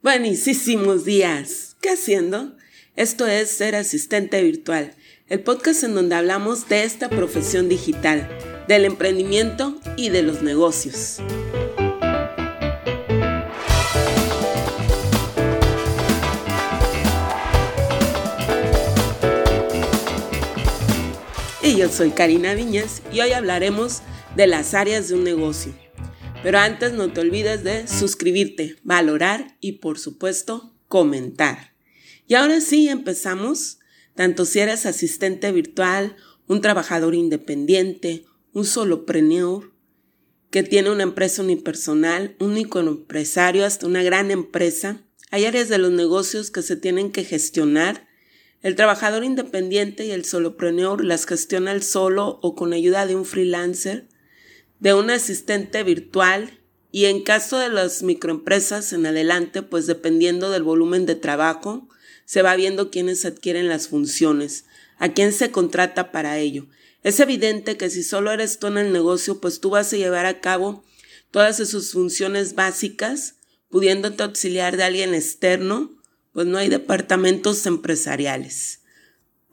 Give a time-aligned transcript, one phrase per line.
[0.00, 1.74] Buenísimos días.
[1.80, 2.54] ¿Qué haciendo?
[2.94, 4.94] Esto es Ser Asistente Virtual,
[5.28, 8.28] el podcast en donde hablamos de esta profesión digital,
[8.68, 11.18] del emprendimiento y de los negocios.
[21.60, 24.02] Y yo soy Karina Viñas y hoy hablaremos
[24.36, 25.87] de las áreas de un negocio.
[26.42, 31.74] Pero antes no te olvides de suscribirte, valorar y por supuesto comentar.
[32.28, 33.80] Y ahora sí empezamos,
[34.14, 39.72] tanto si eres asistente virtual, un trabajador independiente, un solopreneur,
[40.50, 45.02] que tiene una empresa unipersonal, un empresario hasta una gran empresa.
[45.30, 48.06] Hay áreas de los negocios que se tienen que gestionar.
[48.62, 53.24] El trabajador independiente y el solopreneur las gestiona el solo o con ayuda de un
[53.24, 54.08] freelancer
[54.80, 56.58] de un asistente virtual
[56.90, 61.88] y en caso de las microempresas en adelante, pues dependiendo del volumen de trabajo,
[62.24, 64.64] se va viendo quiénes adquieren las funciones,
[64.98, 66.66] a quién se contrata para ello.
[67.02, 70.26] Es evidente que si solo eres tú en el negocio, pues tú vas a llevar
[70.26, 70.84] a cabo
[71.30, 73.36] todas sus funciones básicas,
[73.70, 75.92] pudiéndote auxiliar de alguien externo,
[76.32, 78.80] pues no hay departamentos empresariales.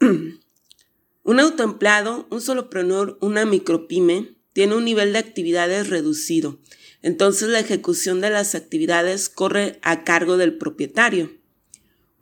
[0.00, 6.58] un autoempleado, un solopreneur, una micropyme, tiene un nivel de actividades reducido,
[7.02, 11.30] entonces la ejecución de las actividades corre a cargo del propietario.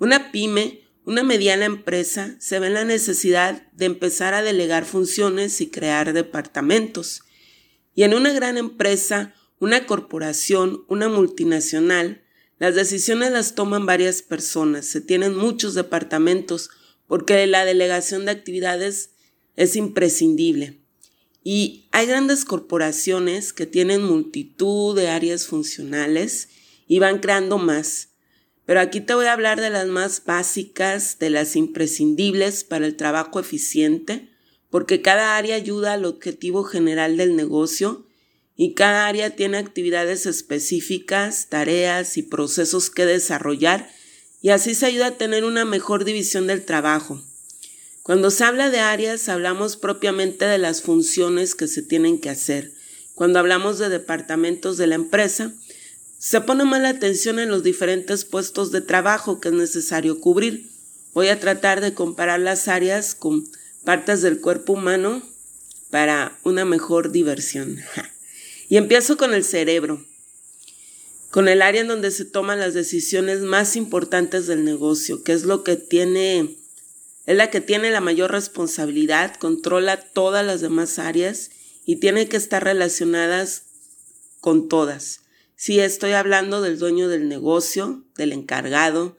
[0.01, 5.61] Una pyme, una mediana empresa, se ve en la necesidad de empezar a delegar funciones
[5.61, 7.23] y crear departamentos.
[7.95, 12.25] Y en una gran empresa, una corporación, una multinacional,
[12.59, 16.69] las decisiones las toman varias personas, se tienen muchos departamentos,
[17.07, 19.11] porque la delegación de actividades
[19.55, 20.84] es imprescindible.
[21.45, 26.49] Y hay grandes corporaciones que tienen multitud de áreas funcionales
[26.89, 28.09] y van creando más.
[28.65, 32.97] Pero aquí te voy a hablar de las más básicas, de las imprescindibles para el
[32.97, 34.31] trabajo eficiente,
[34.71, 38.07] porque cada área ayuda al objetivo general del negocio
[38.57, 43.91] y cada área tiene actividades específicas, tareas y procesos que desarrollar
[44.41, 47.23] y así se ayuda a tener una mejor división del trabajo.
[48.05, 52.71] Cuando se habla de áreas, hablamos propiamente de las funciones que se tienen que hacer.
[53.15, 55.55] Cuando hablamos de departamentos de la empresa,
[56.19, 60.69] se pone más la atención en los diferentes puestos de trabajo que es necesario cubrir.
[61.15, 63.49] Voy a tratar de comparar las áreas con
[63.85, 65.23] partes del cuerpo humano
[65.89, 67.79] para una mejor diversión.
[68.69, 70.05] Y empiezo con el cerebro,
[71.31, 75.45] con el área en donde se toman las decisiones más importantes del negocio, que es
[75.45, 76.59] lo que tiene
[77.27, 81.51] es la que tiene la mayor responsabilidad, controla todas las demás áreas
[81.87, 83.65] y tiene que estar relacionadas
[84.41, 85.21] con todas.
[85.57, 89.17] Sí, estoy hablando del dueño del negocio, del encargado,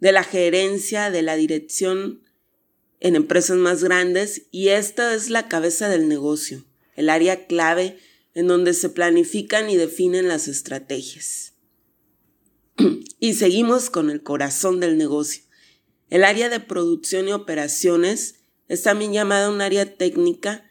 [0.00, 2.22] de la gerencia, de la dirección
[3.00, 6.64] en empresas más grandes y esta es la cabeza del negocio,
[6.96, 7.98] el área clave
[8.34, 11.54] en donde se planifican y definen las estrategias.
[13.20, 15.44] y seguimos con el corazón del negocio,
[16.10, 18.36] el área de producción y operaciones
[18.68, 20.64] es también llamada un área técnica,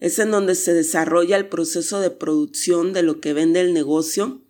[0.00, 4.42] es en donde se desarrolla el proceso de producción de lo que vende el negocio,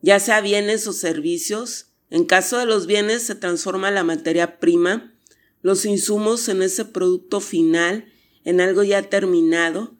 [0.00, 1.86] ya sea bienes o servicios.
[2.10, 5.14] En caso de los bienes se transforma la materia prima,
[5.62, 8.12] los insumos en ese producto final,
[8.44, 9.96] en algo ya terminado.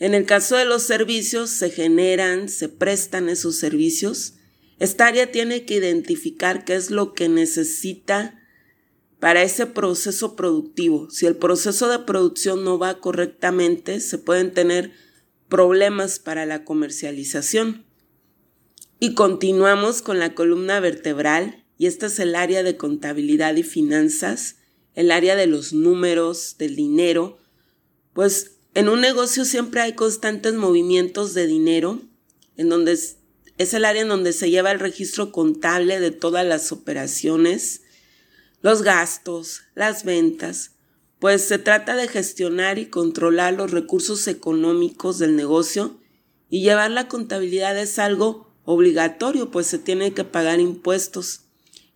[0.00, 4.34] En el caso de los servicios se generan, se prestan esos servicios.
[4.80, 8.43] Esta área tiene que identificar qué es lo que necesita
[9.24, 11.08] para ese proceso productivo.
[11.08, 14.92] Si el proceso de producción no va correctamente, se pueden tener
[15.48, 17.86] problemas para la comercialización.
[19.00, 24.56] Y continuamos con la columna vertebral, y esta es el área de contabilidad y finanzas,
[24.92, 27.38] el área de los números, del dinero,
[28.12, 32.02] pues en un negocio siempre hay constantes movimientos de dinero,
[32.58, 33.16] en donde es,
[33.56, 37.83] es el área en donde se lleva el registro contable de todas las operaciones,
[38.64, 40.70] los gastos, las ventas,
[41.18, 46.00] pues se trata de gestionar y controlar los recursos económicos del negocio
[46.48, 51.42] y llevar la contabilidad es algo obligatorio, pues se tiene que pagar impuestos.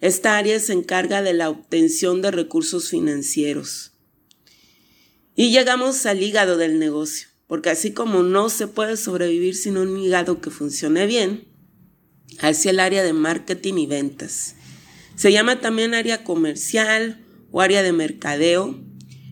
[0.02, 3.92] Esta área se encarga de la obtención de recursos financieros.
[5.34, 9.96] Y llegamos al hígado del negocio, porque así como no se puede sobrevivir sin un
[9.96, 11.48] hígado que funcione bien,
[12.40, 14.54] hacia el área de marketing y ventas.
[15.18, 17.18] Se llama también área comercial
[17.50, 18.78] o área de mercadeo.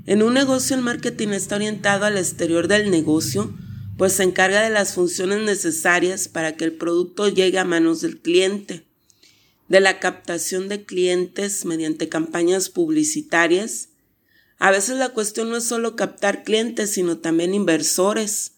[0.05, 3.55] En un negocio el marketing está orientado al exterior del negocio,
[3.97, 8.19] pues se encarga de las funciones necesarias para que el producto llegue a manos del
[8.19, 8.83] cliente.
[9.69, 13.89] de la captación de clientes mediante campañas publicitarias.
[14.59, 18.53] A veces la cuestión no es solo captar clientes, sino también inversores.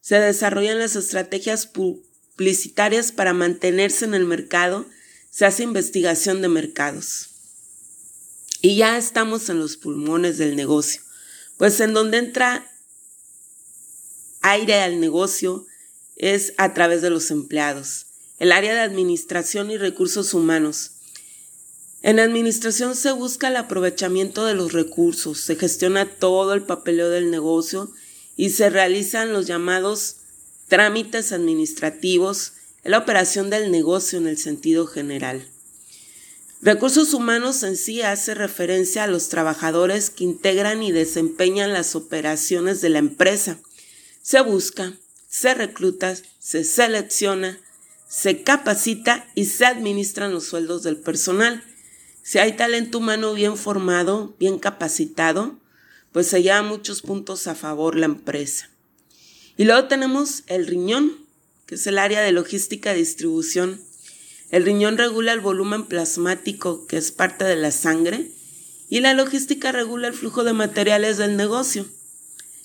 [0.00, 4.86] Se desarrollan las estrategias publicitarias para mantenerse en el mercado,
[5.30, 7.30] se hace investigación de mercados.
[8.60, 11.00] Y ya estamos en los pulmones del negocio,
[11.56, 12.70] pues en donde entra
[14.42, 15.66] aire al negocio
[16.16, 18.06] es a través de los empleados
[18.40, 20.92] el área de administración y recursos humanos.
[22.02, 27.30] En administración se busca el aprovechamiento de los recursos, se gestiona todo el papeleo del
[27.30, 27.92] negocio
[28.36, 30.16] y se realizan los llamados
[30.68, 32.54] trámites administrativos,
[32.84, 35.46] la operación del negocio en el sentido general.
[36.62, 42.80] Recursos humanos en sí hace referencia a los trabajadores que integran y desempeñan las operaciones
[42.80, 43.58] de la empresa.
[44.20, 44.92] Se busca,
[45.28, 47.58] se recluta, se selecciona,
[48.08, 51.64] se capacita y se administran los sueldos del personal.
[52.22, 55.58] Si hay talento humano bien formado, bien capacitado,
[56.12, 58.68] pues se lleva muchos puntos a favor la empresa.
[59.56, 61.16] Y luego tenemos el riñón,
[61.70, 63.80] que es el área de logística distribución.
[64.50, 68.26] El riñón regula el volumen plasmático, que es parte de la sangre,
[68.88, 71.86] y la logística regula el flujo de materiales del negocio.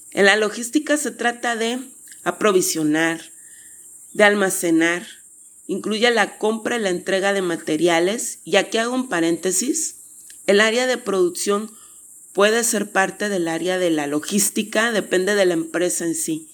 [0.09, 1.81] En la logística se trata de
[2.23, 3.21] aprovisionar,
[4.13, 5.05] de almacenar,
[5.67, 9.97] incluye la compra y la entrega de materiales, y aquí hago un paréntesis,
[10.47, 11.71] el área de producción
[12.33, 16.49] puede ser parte del área de la logística, depende de la empresa en sí.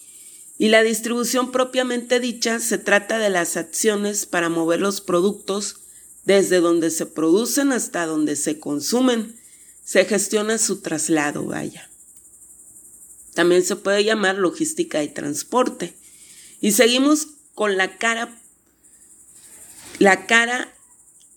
[0.62, 5.78] Y la distribución propiamente dicha se trata de las acciones para mover los productos
[6.24, 9.36] desde donde se producen hasta donde se consumen.
[9.84, 11.90] Se gestiona su traslado, vaya.
[13.34, 15.96] También se puede llamar logística y transporte.
[16.60, 18.38] Y seguimos con la cara
[19.98, 20.72] la cara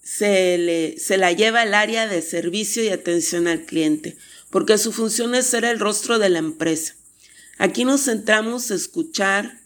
[0.03, 4.19] se, le, se la lleva al área de servicio y atención al cliente,
[4.51, 6.95] porque su función es ser el rostro de la empresa.
[7.59, 9.61] Aquí nos centramos en escuchar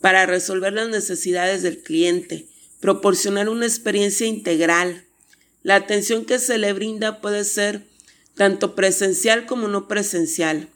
[0.00, 2.46] para resolver las necesidades del cliente,
[2.80, 5.04] proporcionar una experiencia integral.
[5.62, 7.86] La atención que se le brinda puede ser
[8.34, 10.68] tanto presencial como no presencial.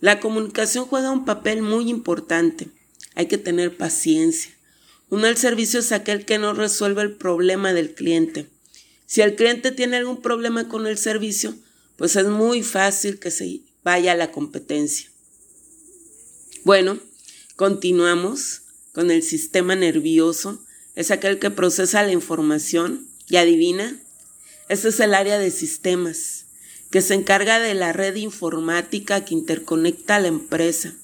[0.00, 2.68] La comunicación juega un papel muy importante.
[3.14, 4.52] Hay que tener paciencia.
[5.10, 8.46] Un mal servicio es aquel que no resuelve el problema del cliente.
[9.06, 11.54] Si el cliente tiene algún problema con el servicio,
[11.96, 15.10] pues es muy fácil que se vaya a la competencia.
[16.64, 16.98] Bueno,
[17.56, 18.62] continuamos
[18.92, 20.60] con el sistema nervioso.
[20.96, 23.96] Es aquel que procesa la información y adivina.
[24.68, 26.46] Este es el área de sistemas,
[26.90, 30.94] que se encarga de la red informática que interconecta a la empresa.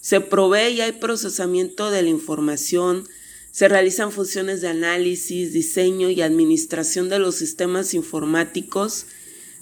[0.00, 3.08] Se provee y hay procesamiento de la información,
[3.52, 9.06] se realizan funciones de análisis, diseño y administración de los sistemas informáticos.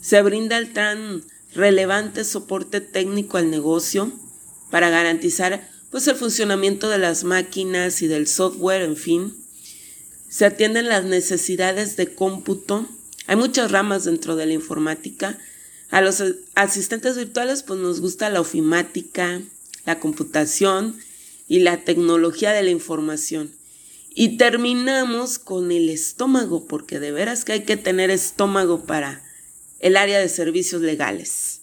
[0.01, 1.23] Se brinda el tan
[1.55, 4.13] relevante soporte técnico al negocio
[4.71, 9.35] para garantizar pues, el funcionamiento de las máquinas y del software, en fin.
[10.29, 12.87] Se atienden las necesidades de cómputo.
[13.27, 15.39] Hay muchas ramas dentro de la informática.
[15.89, 16.23] A los
[16.55, 19.41] asistentes virtuales pues nos gusta la ofimática,
[19.87, 20.99] la computación
[21.49, 23.51] y la tecnología de la información.
[24.15, 29.23] Y terminamos con el estómago, porque de veras que hay que tener estómago para
[29.79, 31.56] el área de servicios legales.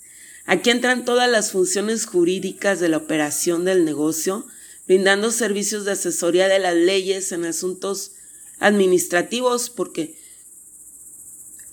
[0.46, 4.46] Aquí entran todas las funciones jurídicas de la operación del negocio,
[4.88, 8.12] brindando servicios de asesoría de las leyes en asuntos
[8.60, 10.18] administrativos, porque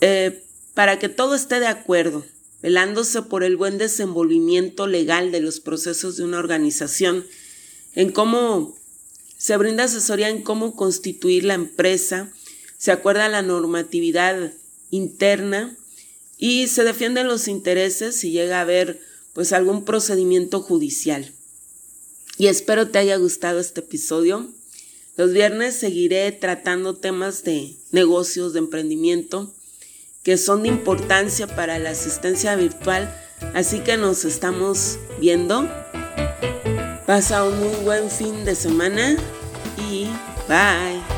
[0.00, 2.24] eh, para que todo esté de acuerdo,
[2.62, 7.26] velándose por el buen desenvolvimiento legal de los procesos de una organización,
[7.94, 8.76] en cómo
[9.36, 12.30] se brinda asesoría en cómo constituir la empresa,
[12.78, 14.52] se acuerda la normatividad
[14.90, 15.76] interna
[16.40, 19.00] y se defienden los intereses si llega a haber
[19.32, 21.32] pues algún procedimiento judicial.
[22.38, 24.50] Y espero te haya gustado este episodio.
[25.16, 29.54] Los viernes seguiré tratando temas de negocios, de emprendimiento,
[30.24, 33.14] que son de importancia para la asistencia virtual,
[33.54, 35.68] así que nos estamos viendo
[37.10, 39.16] Pasa un muy buen fin de semana
[39.76, 40.04] y
[40.46, 41.09] bye.